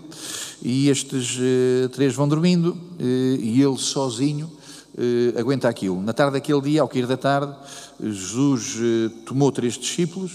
e 0.65 0.89
estes 0.89 1.37
uh, 1.37 1.89
três 1.89 2.15
vão 2.15 2.27
dormindo, 2.27 2.71
uh, 2.71 3.03
e 3.39 3.61
ele 3.61 3.77
sozinho 3.77 4.47
uh, 4.47 5.39
aguenta 5.39 5.69
aquilo. 5.69 6.01
Na 6.01 6.11
tarde 6.11 6.33
daquele 6.33 6.59
dia, 6.61 6.81
ao 6.81 6.87
cair 6.87 7.05
da 7.05 7.15
tarde, 7.15 7.55
Jesus 8.01 8.77
tomou 9.25 9.51
três 9.51 9.77
discípulos 9.77 10.31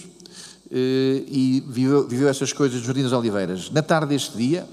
e 0.73 1.63
viveu, 1.69 2.09
viveu 2.09 2.29
essas 2.29 2.55
coisas 2.55 2.81
no 2.81 2.87
Jardim 2.87 3.03
das 3.03 3.13
Oliveiras. 3.13 3.71
Na 3.71 3.83
tarde 3.83 4.15
deste 4.15 4.35
dia, 4.35 4.67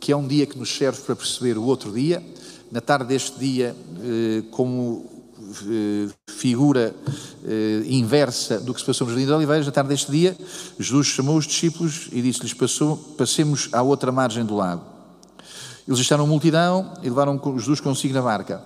que 0.00 0.12
é 0.12 0.16
um 0.16 0.26
dia 0.26 0.46
que 0.46 0.58
nos 0.58 0.74
serve 0.74 1.02
para 1.02 1.14
perceber 1.14 1.58
o 1.58 1.64
outro 1.64 1.92
dia, 1.92 2.22
na 2.72 2.80
tarde 2.80 3.08
deste 3.08 3.38
dia, 3.38 3.76
como 4.50 5.15
figura 6.26 6.94
eh, 7.44 7.82
inversa 7.86 8.58
do 8.60 8.74
que 8.74 8.80
se 8.80 8.86
passou 8.86 9.06
no 9.06 9.12
Jardim 9.12 9.26
de 9.26 9.32
Oliveiras, 9.32 9.66
na 9.66 9.72
tarde 9.72 9.88
deste 9.88 10.10
dia, 10.10 10.36
Jesus 10.78 11.08
chamou 11.08 11.36
os 11.36 11.46
discípulos 11.46 12.08
e 12.12 12.20
disse-lhes: 12.22 12.54
Passemos 13.16 13.68
à 13.72 13.82
outra 13.82 14.12
margem 14.12 14.44
do 14.44 14.54
lago. 14.54 14.82
Eles 15.86 16.10
na 16.10 16.18
multidão 16.18 16.94
e 17.02 17.08
levaram 17.08 17.40
Jesus 17.56 17.80
consigo 17.80 18.12
na 18.12 18.22
barca. 18.22 18.62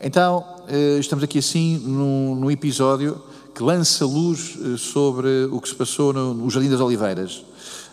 Então, 0.00 0.44
eh, 0.68 0.98
estamos 0.98 1.22
aqui 1.22 1.38
assim 1.38 1.78
num, 1.78 2.50
episódio 2.50 3.22
que 3.54 3.62
lança 3.62 4.04
luz 4.04 4.58
sobre 4.78 5.46
o 5.50 5.60
que 5.60 5.68
se 5.68 5.74
passou 5.74 6.12
no 6.12 6.50
Jardim 6.50 6.68
das 6.68 6.80
Oliveiras. 6.80 7.42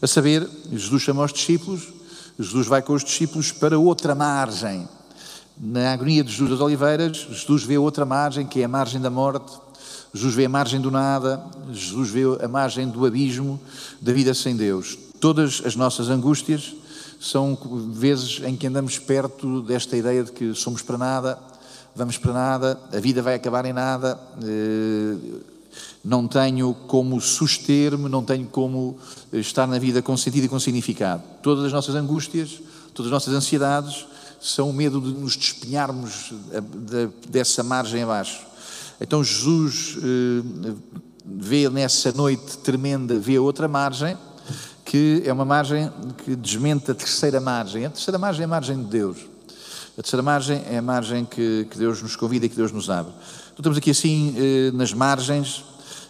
A 0.02 0.08
saber, 0.08 0.46
Jesus 0.72 1.02
chama 1.02 1.24
os 1.24 1.32
discípulos, 1.32 1.88
Jesus 2.38 2.68
vai 2.68 2.82
com 2.82 2.94
os 2.94 3.04
discípulos 3.04 3.52
para 3.54 3.80
outra 3.80 4.14
margem 4.14 4.88
na 5.58 5.94
agonia 5.94 6.24
de 6.24 6.32
Jesus 6.32 6.50
das 6.50 6.60
Oliveiras, 6.60 7.28
Jesus 7.30 7.64
vê 7.64 7.78
outra 7.78 8.06
margem, 8.06 8.46
que 8.46 8.62
é 8.62 8.64
a 8.66 8.68
margem 8.68 9.00
da 9.00 9.10
morte, 9.10 9.52
Jesus 10.14 10.36
vê 10.36 10.46
a 10.46 10.50
margem 10.50 10.80
do 10.80 10.92
nada, 10.92 11.44
Jesus 11.72 12.10
vê 12.10 12.22
a 12.44 12.48
margem 12.48 12.88
do 12.88 13.06
abismo 13.06 13.60
da 14.02 14.14
vida 14.14 14.34
sem 14.34 14.56
Deus. 14.56 14.98
Todas 15.20 15.62
as 15.66 15.76
nossas 15.76 16.10
angústias 16.10 16.76
são 17.20 17.58
vezes 17.94 18.42
em 18.44 18.56
que 18.56 18.68
andamos 18.68 19.00
perto 19.00 19.62
desta 19.62 19.96
ideia 19.96 20.24
de 20.24 20.32
que 20.32 20.54
somos 20.54 20.82
para 20.82 20.98
nada, 20.98 21.40
vamos 21.96 22.18
para 22.18 22.34
nada, 22.34 22.80
a 22.92 23.00
vida 23.00 23.22
vai 23.22 23.36
acabar 23.36 23.66
em 23.66 23.74
nada, 23.74 24.20
eh, 24.44 25.16
não 26.04 26.28
tenho 26.28 26.74
como 26.88 27.20
suster-me, 27.22 28.10
não 28.10 28.24
tenho 28.24 28.46
como 28.48 28.98
estar 29.32 29.66
na 29.66 29.80
vida 29.80 30.02
com 30.02 30.18
sentido 30.18 30.46
e 30.46 30.50
com 30.50 30.60
significado. 30.60 31.24
Todas 31.42 31.66
as 31.66 31.72
nossas 31.72 31.96
angústias, 31.96 32.60
todas 32.94 33.08
as 33.08 33.14
nossas 33.14 33.34
ansiedades 33.34 34.06
são 34.44 34.70
o 34.70 34.74
medo 34.74 35.00
de 35.00 35.14
nos 35.14 35.38
despenharmos 35.38 36.34
dessa 37.30 37.64
margem 37.64 38.04
abaixo. 38.04 38.42
Então 39.00 39.24
Jesus 39.24 39.98
eh, 39.98 40.74
vê 41.26 41.70
nessa 41.70 42.12
noite 42.12 42.58
tremenda, 42.58 43.18
vê 43.18 43.40
outra 43.40 43.70
margem, 43.70 44.18
que 44.84 45.24
é 45.26 45.32
uma 45.32 45.46
margem 45.46 45.90
que 46.26 46.36
desmente 46.36 46.92
a 46.92 46.94
terceira 46.94 47.40
margem. 47.40 47.86
A 47.86 47.90
terceira 47.90 48.18
margem 48.18 48.42
é 48.42 48.46
a 48.46 48.48
margem 48.50 48.84
de 48.84 48.90
Deus. 48.90 49.18
A 49.94 50.02
terceira 50.02 50.22
margem 50.22 50.62
é 50.70 50.78
a 50.78 50.82
margem 50.82 51.24
que, 51.24 51.66
Deus 51.78 52.02
nos 52.02 52.18
convida 52.18 52.46
e 52.46 52.50
que 52.50 52.56
Deus 52.58 52.72
nos 52.74 52.90
abre. 52.90 53.14
Então 53.14 53.60
estamos 53.60 53.78
aqui 53.78 53.92
assim 53.92 54.36
eh, 54.38 54.72
nas 54.74 54.94
margens, 54.94 55.64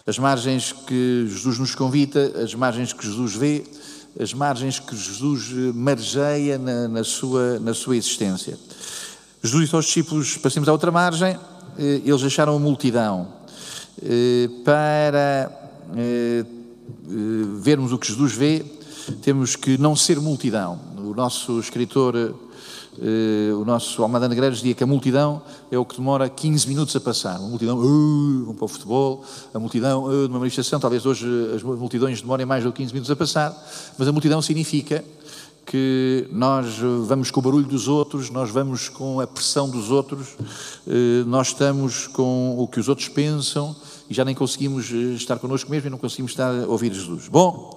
as 0.04 0.18
margens 0.18 0.72
que 0.72 1.26
Jesus 1.28 1.58
nos 1.60 1.74
convida, 1.74 2.42
as 2.42 2.52
margens 2.52 2.92
que 2.92 3.06
Jesus 3.06 3.36
vê, 3.36 3.64
as 4.18 4.32
margens 4.32 4.78
que 4.78 4.96
Jesus 4.96 5.50
eh, 5.50 5.72
margeia 5.74 6.58
na, 6.58 6.88
na, 6.88 7.04
sua, 7.04 7.58
na 7.58 7.74
sua 7.74 7.96
existência. 7.96 8.58
Jesus 9.42 9.64
disse 9.64 9.74
aos 9.74 9.86
discípulos: 9.86 10.36
passemos 10.36 10.68
à 10.68 10.72
outra 10.72 10.90
margem, 10.90 11.38
eh, 11.78 12.02
eles 12.04 12.20
deixaram 12.20 12.56
a 12.56 12.58
multidão 12.58 13.28
eh, 14.02 14.48
para 14.64 15.60
vermos 17.60 17.92
o 17.92 17.98
que 17.98 18.06
Jesus 18.06 18.32
vê, 18.32 18.64
temos 19.22 19.56
que 19.56 19.78
não 19.78 19.94
ser 19.94 20.20
multidão. 20.20 20.78
O 20.98 21.14
nosso 21.14 21.58
escritor 21.60 22.34
Uh, 22.96 23.60
o 23.60 23.64
nosso 23.64 24.02
Almadana 24.02 24.28
Negreiros 24.28 24.58
dizia 24.58 24.74
que 24.74 24.84
a 24.84 24.86
multidão 24.86 25.42
é 25.70 25.76
o 25.76 25.84
que 25.84 25.96
demora 25.96 26.28
15 26.28 26.68
minutos 26.68 26.94
a 26.94 27.00
passar. 27.00 27.36
A 27.36 27.40
multidão, 27.40 27.76
uh, 27.76 28.44
vão 28.44 28.54
para 28.54 28.64
o 28.64 28.68
futebol, 28.68 29.24
a 29.52 29.58
multidão, 29.58 30.04
uh, 30.04 30.28
numa 30.28 30.38
manifestação, 30.38 30.78
talvez 30.78 31.04
hoje 31.04 31.26
as 31.54 31.62
multidões 31.62 32.20
demorem 32.20 32.46
mais 32.46 32.62
do 32.62 32.70
que 32.70 32.78
15 32.78 32.92
minutos 32.92 33.10
a 33.10 33.16
passar, 33.16 33.52
mas 33.98 34.06
a 34.06 34.12
multidão 34.12 34.40
significa 34.40 35.04
que 35.66 36.28
nós 36.30 36.76
vamos 37.06 37.30
com 37.30 37.40
o 37.40 37.42
barulho 37.42 37.66
dos 37.66 37.88
outros, 37.88 38.30
nós 38.30 38.50
vamos 38.50 38.88
com 38.88 39.18
a 39.18 39.26
pressão 39.26 39.68
dos 39.68 39.90
outros, 39.90 40.28
uh, 40.86 41.24
nós 41.26 41.48
estamos 41.48 42.06
com 42.06 42.54
o 42.58 42.68
que 42.68 42.78
os 42.78 42.88
outros 42.88 43.08
pensam 43.08 43.74
e 44.08 44.14
já 44.14 44.24
nem 44.24 44.36
conseguimos 44.36 44.90
estar 44.90 45.38
connosco 45.38 45.68
mesmo 45.68 45.88
e 45.88 45.90
não 45.90 45.98
conseguimos 45.98 46.30
estar 46.30 46.50
a 46.50 46.66
ouvir 46.68 46.92
Jesus. 46.92 47.26
Bom, 47.26 47.74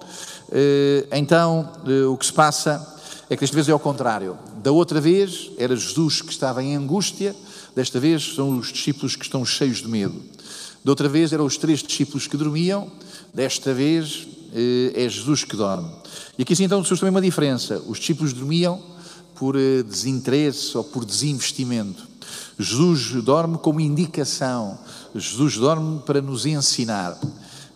então 1.10 1.70
o 2.10 2.16
que 2.18 2.26
se 2.26 2.32
passa 2.32 2.97
é 3.30 3.36
que 3.36 3.40
desta 3.40 3.54
vez 3.54 3.68
é 3.68 3.72
ao 3.72 3.78
contrário. 3.78 4.38
Da 4.62 4.72
outra 4.72 5.00
vez 5.00 5.50
era 5.58 5.76
Jesus 5.76 6.22
que 6.22 6.32
estava 6.32 6.62
em 6.62 6.74
angústia, 6.74 7.34
desta 7.76 8.00
vez 8.00 8.34
são 8.34 8.58
os 8.58 8.72
discípulos 8.72 9.16
que 9.16 9.24
estão 9.24 9.44
cheios 9.44 9.78
de 9.78 9.88
medo. 9.88 10.20
Da 10.84 10.92
outra 10.92 11.08
vez 11.08 11.32
eram 11.32 11.44
os 11.44 11.56
três 11.56 11.82
discípulos 11.82 12.26
que 12.26 12.36
dormiam, 12.36 12.90
desta 13.34 13.74
vez 13.74 14.26
eh, 14.54 14.92
é 14.94 15.08
Jesus 15.08 15.44
que 15.44 15.56
dorme. 15.56 15.90
E 16.38 16.42
aqui 16.42 16.56
sim 16.56 16.64
então 16.64 16.82
surge 16.82 17.00
também 17.00 17.10
uma 17.10 17.20
diferença. 17.20 17.82
Os 17.86 17.98
discípulos 17.98 18.32
dormiam 18.32 18.80
por 19.34 19.56
eh, 19.56 19.82
desinteresse 19.82 20.76
ou 20.76 20.84
por 20.84 21.04
desinvestimento. 21.04 22.08
Jesus 22.58 23.22
dorme 23.22 23.58
como 23.58 23.80
indicação, 23.80 24.78
Jesus 25.14 25.56
dorme 25.56 26.00
para 26.00 26.20
nos 26.20 26.46
ensinar. 26.46 27.18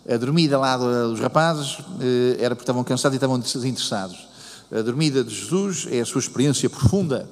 A 0.09 0.17
dormida 0.17 0.57
lá 0.57 0.75
dos 0.75 1.19
rapazes 1.19 1.77
eh, 2.01 2.37
era 2.39 2.55
porque 2.55 2.63
estavam 2.63 2.83
cansados 2.83 3.15
e 3.15 3.17
estavam 3.17 3.39
desinteressados. 3.39 4.32
A 4.71 4.81
dormida 4.81 5.23
de 5.23 5.33
Jesus 5.33 5.87
é 5.89 5.99
a 5.99 6.05
sua 6.05 6.19
experiência 6.19 6.69
profunda. 6.69 7.29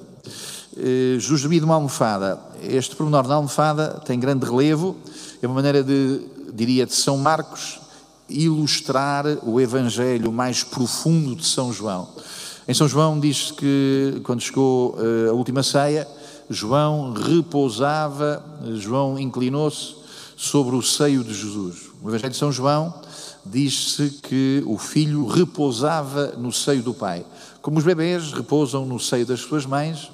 Eh, 0.76 1.16
Jesus 1.18 1.42
dormia 1.42 1.60
numa 1.60 1.74
almofada. 1.74 2.38
Este 2.62 2.96
pormenor 2.96 3.26
da 3.26 3.34
almofada 3.34 4.00
tem 4.04 4.18
grande 4.18 4.46
relevo, 4.46 4.96
é 5.40 5.46
uma 5.46 5.54
maneira 5.54 5.82
de, 5.82 6.20
diria, 6.52 6.86
de 6.86 6.94
São 6.94 7.16
Marcos 7.18 7.80
ilustrar 8.28 9.26
o 9.42 9.60
evangelho 9.60 10.32
mais 10.32 10.62
profundo 10.62 11.36
de 11.36 11.44
São 11.46 11.72
João. 11.72 12.08
Em 12.66 12.72
São 12.72 12.88
João 12.88 13.18
diz 13.18 13.50
que 13.50 14.20
quando 14.24 14.40
chegou 14.40 14.96
eh, 14.98 15.28
a 15.28 15.32
última 15.32 15.62
ceia, 15.62 16.06
João 16.48 17.12
repousava, 17.12 18.42
João 18.76 19.18
inclinou-se 19.18 19.96
sobre 20.36 20.74
o 20.74 20.82
seio 20.82 21.22
de 21.22 21.34
Jesus. 21.34 21.90
O 22.02 22.08
Evangelho 22.08 22.32
de 22.32 22.38
São 22.38 22.52
João 22.52 22.92
diz-se 23.44 24.10
que 24.22 24.62
o 24.66 24.78
filho 24.78 25.26
repousava 25.26 26.34
no 26.38 26.52
seio 26.52 26.82
do 26.82 26.94
pai. 26.94 27.24
Como 27.60 27.78
os 27.78 27.84
bebês 27.84 28.32
repousam 28.32 28.86
no 28.86 28.98
seio 28.98 29.26
das 29.26 29.40
suas 29.40 29.66
mães, 29.66 30.10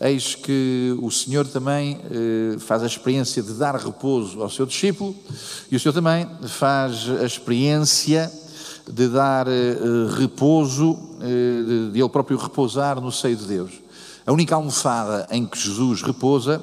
eis 0.00 0.34
que 0.34 0.96
o 1.02 1.10
Senhor 1.10 1.46
também 1.46 2.00
eh, 2.10 2.58
faz 2.58 2.82
a 2.82 2.86
experiência 2.86 3.42
de 3.42 3.52
dar 3.52 3.76
repouso 3.76 4.42
ao 4.42 4.48
seu 4.48 4.64
discípulo 4.64 5.14
e 5.70 5.76
o 5.76 5.80
Senhor 5.80 5.92
também 5.92 6.26
faz 6.48 7.08
a 7.20 7.24
experiência 7.24 8.32
de 8.90 9.08
dar 9.08 9.46
eh, 9.46 9.76
repouso, 10.16 10.98
eh, 11.20 11.90
de, 11.92 12.00
ele 12.00 12.08
próprio 12.08 12.38
repousar 12.38 13.00
no 13.00 13.12
seio 13.12 13.36
de 13.36 13.44
Deus. 13.44 13.72
A 14.26 14.32
única 14.32 14.54
almofada 14.54 15.26
em 15.30 15.46
que 15.46 15.58
Jesus 15.58 16.02
repousa, 16.02 16.62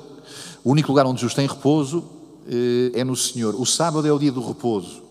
o 0.63 0.71
único 0.71 0.89
lugar 0.89 1.05
onde 1.05 1.21
Jesus 1.21 1.33
tem 1.33 1.47
repouso, 1.47 2.03
eh, 2.47 2.99
é 2.99 3.03
no 3.03 3.15
Senhor. 3.15 3.55
O 3.55 3.65
sábado 3.65 4.07
é 4.07 4.11
o 4.11 4.19
dia 4.19 4.31
do 4.31 4.45
repouso. 4.45 5.06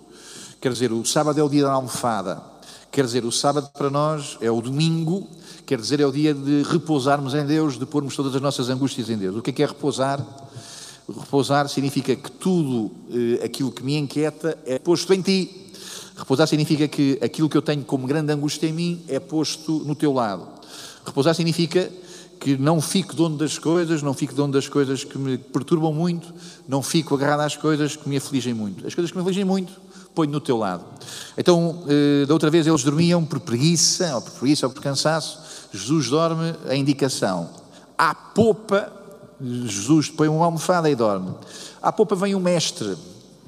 Quer 0.66 0.73
dizer, 0.73 0.90
o 0.90 1.04
sábado 1.04 1.38
é 1.38 1.44
o 1.44 1.49
dia 1.49 1.62
da 1.62 1.70
almofada. 1.70 2.42
Quer 2.90 3.04
dizer, 3.04 3.25
o 3.25 3.30
sábado 3.30 3.70
para 3.73 3.88
nós 3.88 4.37
é 4.40 4.50
o 4.50 4.61
domingo, 4.61 5.28
quer 5.64 5.80
dizer, 5.80 6.00
é 6.00 6.04
o 6.04 6.11
dia 6.11 6.35
de 6.35 6.64
repousarmos 6.64 7.35
em 7.35 7.46
Deus, 7.46 7.78
de 7.78 7.87
pormos 7.87 8.16
todas 8.16 8.35
as 8.35 8.42
nossas 8.42 8.68
angústias 8.68 9.08
em 9.08 9.16
Deus. 9.16 9.37
O 9.37 9.42
que 9.42 9.50
é 9.50 9.52
que 9.52 9.62
é 9.62 9.66
repousar? 9.66 10.20
Repousar 11.08 11.68
significa 11.68 12.16
que 12.16 12.32
tudo 12.32 12.90
eh, 13.12 13.44
aquilo 13.44 13.70
que 13.70 13.85
me 13.85 13.96
inquieta 13.96 14.58
é 14.66 14.76
posto 14.80 15.14
em 15.14 15.23
ti. 15.23 15.70
Repousar 16.16 16.49
significa 16.49 16.88
que 16.88 17.16
aquilo 17.23 17.49
que 17.49 17.56
eu 17.56 17.62
tenho 17.62 17.85
como 17.85 18.04
grande 18.04 18.32
angústia 18.32 18.66
em 18.66 18.73
mim 18.73 19.04
é 19.06 19.20
posto 19.20 19.85
no 19.87 19.94
teu 19.94 20.12
lado. 20.12 20.49
Repousar 21.06 21.37
significa 21.37 21.88
que 22.46 22.56
não 22.56 22.80
fico 22.80 23.12
dono 23.12 23.36
das 23.36 23.58
coisas, 23.58 24.02
não 24.02 24.14
fico 24.14 24.32
dono 24.32 24.52
das 24.52 24.68
coisas 24.68 25.02
que 25.02 25.18
me 25.18 25.36
perturbam 25.36 25.92
muito, 25.92 26.32
não 26.68 26.80
fico 26.80 27.12
agarrado 27.16 27.40
às 27.40 27.56
coisas 27.56 27.96
que 27.96 28.08
me 28.08 28.18
afligem 28.18 28.54
muito. 28.54 28.86
As 28.86 28.94
coisas 28.94 29.10
que 29.10 29.16
me 29.16 29.22
afligem 29.22 29.44
muito 29.44 29.72
ponho 30.14 30.30
no 30.30 30.40
teu 30.40 30.56
lado. 30.56 30.84
Então, 31.36 31.82
eh, 31.88 32.24
da 32.24 32.32
outra 32.32 32.48
vez 32.48 32.64
eles 32.64 32.84
dormiam 32.84 33.24
por 33.24 33.40
preguiça, 33.40 34.14
ou 34.14 34.22
por 34.22 34.30
preguiça 34.30 34.64
ou 34.64 34.72
por 34.72 34.80
cansaço. 34.80 35.40
Jesus 35.72 36.08
dorme, 36.08 36.54
a 36.68 36.76
indicação. 36.76 37.50
À 37.98 38.14
popa, 38.14 38.92
Jesus 39.40 40.08
põe 40.08 40.28
uma 40.28 40.44
almofada 40.44 40.88
e 40.88 40.94
dorme. 40.94 41.34
À 41.82 41.92
popa 41.92 42.14
vem 42.14 42.36
o 42.36 42.40
mestre. 42.40 42.96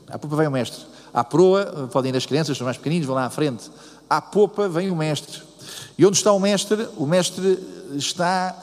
À 0.09 0.19
popa 0.19 0.35
vem 0.35 0.49
o 0.49 0.51
mestre. 0.51 0.85
À 1.15 1.23
proa, 1.23 1.89
podem 1.93 2.13
ir 2.13 2.17
as 2.17 2.27
crianças, 2.27 2.59
são 2.59 2.65
mais 2.65 2.77
pequeninos, 2.77 3.07
vão 3.07 3.15
lá 3.15 3.27
à 3.27 3.31
frente. 3.31 3.71
À 4.11 4.21
popa 4.21 4.69
vem 4.69 4.91
o 4.91 4.97
mestre. 4.97 5.48
E 5.97 6.07
onde 6.07 6.17
está 6.17 6.33
o 6.33 6.41
mestre? 6.41 6.89
O 6.97 7.07
mestre 7.07 7.59
está 7.97 8.55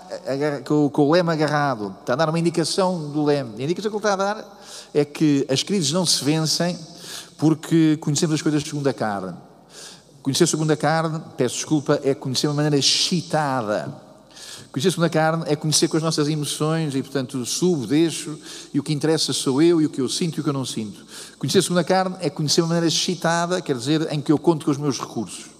com, 0.66 1.02
o 1.02 1.12
leme 1.12 1.32
agarrado, 1.32 1.96
está 2.00 2.14
a 2.14 2.16
dar 2.16 2.30
uma 2.30 2.40
indicação 2.40 3.12
do 3.12 3.24
leme. 3.24 3.62
A 3.62 3.64
indicação 3.64 3.92
que 3.92 3.98
ele 3.98 4.04
está 4.06 4.14
a 4.14 4.16
dar 4.16 4.60
é 4.94 5.04
que 5.04 5.46
as 5.50 5.64
crises 5.64 5.92
não 5.92 6.06
se 6.06 6.24
vencem 6.24 6.78
porque 7.38 7.98
conhecemos 7.98 8.36
as 8.36 8.42
coisas 8.42 8.64
segundo 8.64 8.88
a 8.88 8.94
carne. 8.94 9.36
Conhecer 10.22 10.48
segundo 10.48 10.72
a 10.72 10.78
carne, 10.78 11.22
peço 11.38 11.56
desculpa, 11.56 12.00
é 12.04 12.16
conhecer 12.16 12.42
de 12.42 12.48
uma 12.48 12.56
maneira 12.56 12.78
excitada. 12.78 13.94
Conhecer 14.72 14.90
segundo 14.92 15.06
a 15.06 15.10
carne 15.10 15.44
é 15.48 15.56
conhecer 15.56 15.88
com 15.88 15.98
as 15.98 16.04
nossas 16.04 16.28
emoções 16.28 16.96
e, 16.96 17.02
portanto, 17.02 17.46
subo, 17.46 17.86
deixo, 17.86 18.38
e 18.74 18.80
o 18.80 18.84
que 18.84 18.92
interessa 18.92 19.34
sou 19.34 19.62
eu 19.62 19.82
e 19.82 19.86
o 19.86 19.90
que 19.90 20.02
eu 20.02 20.10
sinto 20.10 20.38
e 20.38 20.40
o 20.42 20.44
que 20.44 20.50
eu 20.50 20.54
não 20.54 20.66
sinto. 20.66 21.06
Conhecer 21.38 21.62
segundo 21.62 21.78
a 21.78 21.84
carne 21.84 22.16
é 22.20 22.30
conhecer 22.30 22.56
de 22.56 22.62
uma 22.62 22.70
maneira 22.70 22.88
excitada, 22.88 23.62
quer 23.62 23.76
dizer, 23.78 24.12
em 24.12 24.20
que 24.20 24.32
eu 24.32 24.38
conto 24.38 24.66
com 24.66 24.72
os 24.72 24.78
meus 24.78 25.00
recursos. 25.00 25.55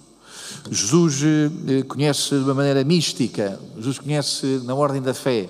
Jesus 0.70 1.22
eh, 1.22 1.82
conhece 1.82 2.30
de 2.30 2.44
uma 2.44 2.54
maneira 2.54 2.82
mística, 2.84 3.58
Jesus 3.76 3.98
conhece 3.98 4.60
na 4.64 4.74
ordem 4.74 5.00
da 5.00 5.14
fé. 5.14 5.48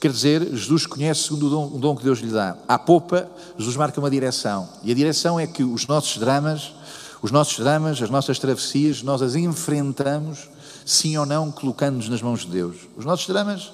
Quer 0.00 0.12
dizer, 0.12 0.48
Jesus 0.54 0.86
conhece 0.86 1.24
segundo 1.24 1.46
o 1.46 1.50
dom, 1.50 1.66
o 1.74 1.78
dom 1.78 1.96
que 1.96 2.04
Deus 2.04 2.20
lhe 2.20 2.30
dá. 2.30 2.56
À 2.68 2.78
popa, 2.78 3.28
Jesus 3.58 3.76
marca 3.76 3.98
uma 3.98 4.10
direção. 4.10 4.68
E 4.84 4.92
a 4.92 4.94
direção 4.94 5.40
é 5.40 5.46
que 5.46 5.64
os 5.64 5.86
nossos 5.88 6.18
dramas, 6.18 6.72
os 7.20 7.32
nossos 7.32 7.58
dramas, 7.58 8.00
as 8.00 8.08
nossas 8.08 8.38
travessias, 8.38 9.02
nós 9.02 9.20
as 9.22 9.34
enfrentamos, 9.34 10.48
sim 10.86 11.16
ou 11.16 11.26
não, 11.26 11.50
colocando-nos 11.50 12.08
nas 12.08 12.22
mãos 12.22 12.40
de 12.40 12.48
Deus. 12.48 12.76
Os 12.96 13.04
nossos 13.04 13.26
dramas, 13.26 13.72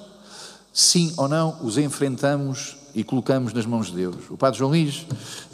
sim 0.72 1.12
ou 1.18 1.28
não, 1.28 1.58
os 1.62 1.76
enfrentamos 1.76 2.76
e 2.94 3.04
colocamos 3.04 3.52
nas 3.52 3.66
mãos 3.66 3.88
de 3.88 3.96
Deus. 3.96 4.16
O 4.30 4.36
Padre 4.36 4.58
João 4.58 4.70
Luís 4.70 5.04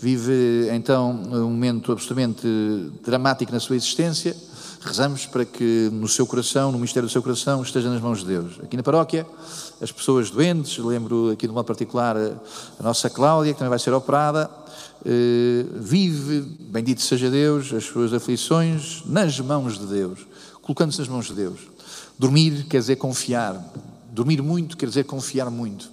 vive 0.00 0.68
então 0.72 1.10
um 1.10 1.50
momento 1.50 1.90
absolutamente 1.90 2.46
dramático 3.04 3.50
na 3.50 3.58
sua 3.58 3.74
existência 3.74 4.36
Rezamos 4.82 5.26
para 5.26 5.44
que 5.44 5.90
no 5.92 6.08
seu 6.08 6.26
coração, 6.26 6.72
no 6.72 6.78
mistério 6.78 7.06
do 7.06 7.12
seu 7.12 7.22
coração, 7.22 7.62
esteja 7.62 7.90
nas 7.90 8.00
mãos 8.00 8.20
de 8.20 8.26
Deus. 8.26 8.54
Aqui 8.62 8.78
na 8.78 8.82
paróquia, 8.82 9.26
as 9.78 9.92
pessoas 9.92 10.30
doentes, 10.30 10.78
lembro 10.78 11.30
aqui 11.30 11.46
de 11.46 11.52
modo 11.52 11.66
particular 11.66 12.16
a 12.16 12.82
nossa 12.82 13.10
Cláudia, 13.10 13.52
que 13.52 13.58
também 13.58 13.68
vai 13.68 13.78
ser 13.78 13.92
operada, 13.92 14.50
eh, 15.04 15.66
vive, 15.74 16.40
bendito 16.60 17.02
seja 17.02 17.30
Deus, 17.30 17.72
as 17.74 17.84
suas 17.84 18.14
aflições 18.14 19.02
nas 19.04 19.38
mãos 19.38 19.78
de 19.78 19.84
Deus, 19.84 20.20
colocando-se 20.62 20.98
nas 20.98 21.08
mãos 21.08 21.26
de 21.26 21.34
Deus. 21.34 21.60
Dormir 22.18 22.64
quer 22.64 22.80
dizer 22.80 22.96
confiar. 22.96 23.62
Dormir 24.10 24.42
muito 24.42 24.78
quer 24.78 24.86
dizer 24.86 25.04
confiar 25.04 25.50
muito. 25.50 25.90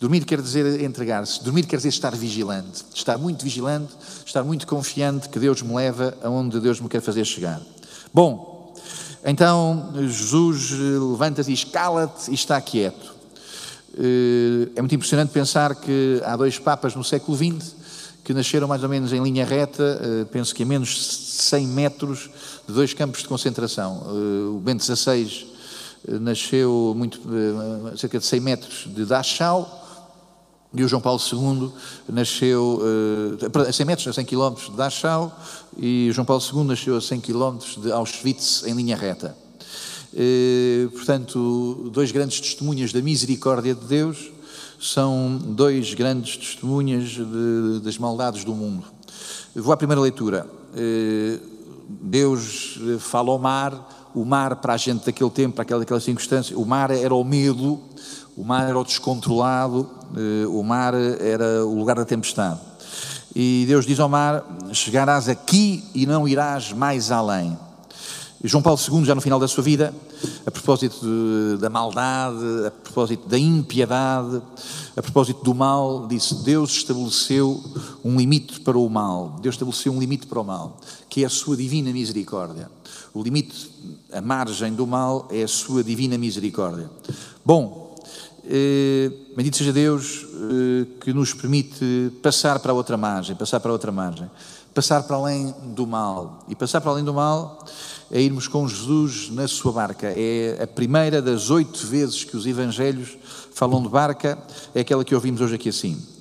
Dormir 0.00 0.24
quer 0.24 0.42
dizer 0.42 0.82
entregar-se. 0.82 1.42
Dormir 1.42 1.66
quer 1.66 1.76
dizer 1.76 1.88
estar 1.88 2.14
vigilante. 2.14 2.84
Estar 2.92 3.16
muito 3.16 3.44
vigilante, 3.44 3.92
estar 4.26 4.42
muito 4.42 4.66
confiante 4.66 5.28
que 5.28 5.38
Deus 5.38 5.62
me 5.62 5.72
leva 5.74 6.16
aonde 6.22 6.58
Deus 6.58 6.80
me 6.80 6.88
quer 6.88 7.00
fazer 7.00 7.24
chegar. 7.24 7.60
Bom, 8.14 8.72
então 9.24 9.92
Jesus 10.06 10.70
levanta-se 10.70 11.50
e 11.50 11.54
diz: 11.54 11.64
Cala-te 11.64 12.30
e 12.30 12.34
está 12.34 12.60
quieto. 12.60 13.12
Eh, 13.98 14.68
é 14.76 14.80
muito 14.80 14.94
impressionante 14.94 15.32
pensar 15.32 15.74
que 15.74 16.22
há 16.24 16.36
dois 16.36 16.56
papas 16.56 16.94
no 16.94 17.02
século 17.02 17.36
XX 17.36 17.74
que 18.22 18.32
nasceram 18.32 18.68
mais 18.68 18.84
ou 18.84 18.88
menos 18.88 19.12
em 19.12 19.20
linha 19.20 19.44
reta, 19.44 20.00
eh, 20.00 20.26
penso 20.30 20.54
que 20.54 20.62
a 20.62 20.66
menos 20.66 20.90
de 20.90 21.02
100 21.42 21.66
metros 21.66 22.30
de 22.68 22.72
dois 22.72 22.94
campos 22.94 23.22
de 23.22 23.26
concentração. 23.26 24.06
O 24.54 24.60
Bento 24.60 24.84
XVI 24.84 25.52
nasceu 26.20 26.94
muito, 26.96 27.20
cerca 27.96 28.20
de 28.20 28.24
100 28.24 28.40
metros 28.40 28.88
de 28.94 29.04
Dachau, 29.04 29.83
e 30.74 30.82
o 30.82 30.88
João 30.88 31.00
Paulo 31.00 31.20
II 31.20 31.70
nasceu 32.08 32.82
a 33.68 33.72
100 33.72 33.86
metros, 33.86 34.08
a 34.08 34.12
100 34.12 34.24
km 34.24 34.54
de 34.54 34.76
Dachau, 34.76 35.40
e 35.78 36.10
João 36.12 36.24
Paulo 36.24 36.42
II 36.42 36.64
nasceu 36.64 36.96
a 36.96 37.00
100 37.00 37.20
km 37.20 37.58
de 37.78 37.92
Auschwitz 37.92 38.64
em 38.66 38.74
linha 38.74 38.96
reta. 38.96 39.36
Eh, 40.16 40.86
portanto, 40.92 41.90
dois 41.92 42.12
grandes 42.12 42.40
testemunhas 42.40 42.92
da 42.92 43.02
misericórdia 43.02 43.74
de 43.74 43.84
Deus 43.84 44.30
são 44.80 45.36
dois 45.36 45.92
grandes 45.94 46.36
testemunhas 46.36 47.08
de, 47.10 47.80
das 47.82 47.98
maldades 47.98 48.44
do 48.44 48.54
mundo. 48.54 48.84
Vou 49.54 49.72
à 49.72 49.76
primeira 49.76 50.00
leitura. 50.00 50.48
Eh, 50.76 51.40
Deus 51.88 52.78
fala 53.00 53.30
ao 53.30 53.38
mar, 53.38 54.03
o 54.14 54.24
mar 54.24 54.56
para 54.56 54.74
a 54.74 54.76
gente 54.76 55.04
daquele 55.04 55.30
tempo, 55.30 55.56
para 55.56 55.62
aquela, 55.62 55.80
daquela 55.80 56.00
circunstância, 56.00 56.56
o 56.56 56.64
mar 56.64 56.90
era 56.90 57.14
o 57.14 57.24
medo, 57.24 57.80
o 58.36 58.44
mar 58.44 58.68
era 58.68 58.78
o 58.78 58.84
descontrolado, 58.84 59.88
eh, 60.16 60.46
o 60.46 60.62
mar 60.62 60.94
era 60.94 61.64
o 61.66 61.76
lugar 61.76 61.96
da 61.96 62.04
tempestade. 62.04 62.60
E 63.34 63.64
Deus 63.66 63.84
diz 63.84 63.98
ao 63.98 64.08
mar: 64.08 64.44
Chegarás 64.72 65.28
aqui 65.28 65.84
e 65.94 66.06
não 66.06 66.28
irás 66.28 66.72
mais 66.72 67.10
além. 67.10 67.58
E 68.42 68.46
João 68.46 68.62
Paulo 68.62 68.78
II, 68.78 69.04
já 69.04 69.14
no 69.14 69.20
final 69.20 69.40
da 69.40 69.48
sua 69.48 69.64
vida, 69.64 69.92
a 70.46 70.50
propósito 70.50 71.00
de, 71.00 71.56
da 71.58 71.70
maldade, 71.70 72.66
a 72.66 72.70
propósito 72.70 73.26
da 73.26 73.38
impiedade, 73.38 74.40
a 74.96 75.02
propósito 75.02 75.42
do 75.42 75.54
mal, 75.54 76.06
disse: 76.06 76.44
Deus 76.44 76.70
estabeleceu 76.70 77.62
um 78.04 78.16
limite 78.16 78.60
para 78.60 78.78
o 78.78 78.88
mal. 78.88 79.38
Deus 79.40 79.54
estabeleceu 79.54 79.92
um 79.92 79.98
limite 79.98 80.26
para 80.26 80.40
o 80.40 80.44
mal, 80.44 80.78
que 81.08 81.22
é 81.22 81.26
a 81.26 81.30
sua 81.30 81.56
divina 81.56 81.92
misericórdia. 81.92 82.70
O 83.14 83.22
limite, 83.22 83.70
a 84.12 84.20
margem 84.20 84.74
do 84.74 84.86
mal, 84.88 85.28
é 85.30 85.44
a 85.44 85.48
sua 85.48 85.84
divina 85.84 86.18
misericórdia. 86.18 86.90
Bom, 87.44 87.94
eh, 88.44 89.08
bendito 89.36 89.56
seja 89.56 89.72
Deus 89.72 90.26
eh, 90.34 90.86
que 91.00 91.12
nos 91.12 91.32
permite 91.32 92.12
passar 92.20 92.58
para 92.58 92.74
outra 92.74 92.96
margem, 92.96 93.36
passar 93.36 93.60
para 93.60 93.70
outra 93.70 93.92
margem, 93.92 94.28
passar 94.74 95.04
para 95.04 95.14
além 95.14 95.54
do 95.76 95.86
mal. 95.86 96.44
E 96.48 96.56
passar 96.56 96.80
para 96.80 96.90
além 96.90 97.04
do 97.04 97.14
mal 97.14 97.64
a 98.12 98.18
irmos 98.18 98.48
com 98.48 98.66
Jesus 98.66 99.30
na 99.30 99.46
sua 99.46 99.70
barca. 99.70 100.12
É 100.16 100.58
a 100.62 100.66
primeira 100.66 101.22
das 101.22 101.50
oito 101.50 101.86
vezes 101.86 102.24
que 102.24 102.36
os 102.36 102.46
Evangelhos 102.46 103.16
falam 103.52 103.80
de 103.80 103.88
barca, 103.88 104.36
é 104.74 104.80
aquela 104.80 105.04
que 105.04 105.14
ouvimos 105.14 105.40
hoje 105.40 105.54
aqui 105.54 105.68
assim. 105.68 106.13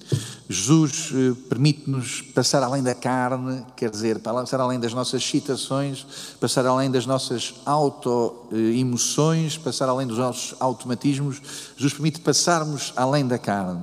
Jesus 0.50 1.12
eh, 1.14 1.34
permite-nos 1.48 2.22
passar 2.22 2.62
além 2.64 2.84
da 2.84 2.94
carne, 2.94 3.66
quer 3.78 3.90
dizer, 3.90 4.20
passar 4.20 4.60
além 4.60 4.80
das 4.80 4.94
nossas 4.94 5.24
citações, 5.24 6.06
passar 6.40 6.66
além 6.66 6.92
das 6.92 7.06
nossas 7.06 7.54
auto-emoções, 7.66 9.58
passar 9.58 9.88
além 9.88 10.06
dos 10.06 10.18
nossos 10.18 10.54
automatismos. 10.60 11.42
Jesus 11.78 11.94
permite 11.94 12.20
passarmos 12.20 12.92
além 12.96 13.26
da 13.26 13.38
carne. 13.38 13.82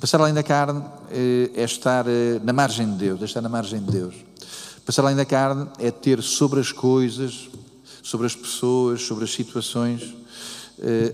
Passar 0.00 0.20
além 0.20 0.32
da 0.32 0.42
carne 0.42 0.84
eh, 1.10 1.50
é 1.54 1.64
estar 1.64 2.06
eh, 2.06 2.40
na 2.44 2.52
margem 2.52 2.86
de 2.90 2.96
Deus, 2.96 3.20
é 3.20 3.24
estar 3.24 3.40
na 3.40 3.48
margem 3.48 3.80
de 3.80 3.90
Deus. 3.90 4.14
Passar 4.86 5.02
além 5.02 5.16
da 5.16 5.24
carne 5.24 5.68
é 5.78 5.90
ter 5.90 6.22
sobre 6.22 6.60
as 6.60 6.70
coisas, 6.70 7.50
sobre 8.02 8.26
as 8.26 8.36
pessoas, 8.36 9.02
sobre 9.02 9.24
as 9.24 9.32
situações, 9.32 10.14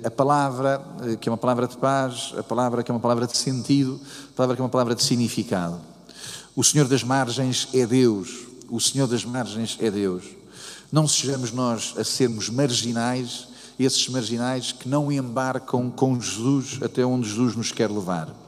a 0.04 0.10
palavra 0.10 0.84
eh, 1.02 1.16
que 1.16 1.28
é 1.28 1.32
uma 1.32 1.38
palavra 1.38 1.66
de 1.66 1.76
paz, 1.76 2.34
a 2.36 2.42
palavra 2.42 2.82
que 2.82 2.90
é 2.90 2.94
uma 2.94 3.00
palavra 3.00 3.26
de 3.26 3.36
sentido, 3.36 4.00
a 4.30 4.36
palavra 4.36 4.56
que 4.56 4.62
é 4.62 4.64
uma 4.64 4.70
palavra 4.70 4.94
de 4.94 5.02
significado. 5.02 5.80
O 6.54 6.62
Senhor 6.62 6.86
das 6.86 7.02
margens 7.02 7.68
é 7.72 7.86
Deus. 7.86 8.46
O 8.70 8.80
Senhor 8.80 9.06
das 9.06 9.24
margens 9.24 9.76
é 9.80 9.90
Deus. 9.90 10.24
Não 10.92 11.08
sejamos 11.08 11.52
nós 11.52 11.94
a 11.98 12.04
sermos 12.04 12.48
marginais, 12.48 13.48
esses 13.78 14.08
marginais 14.08 14.70
que 14.70 14.88
não 14.88 15.10
embarcam 15.10 15.90
com 15.90 16.20
Jesus 16.20 16.78
até 16.82 17.04
onde 17.04 17.28
Jesus 17.28 17.56
nos 17.56 17.72
quer 17.72 17.90
levar. 17.90 18.43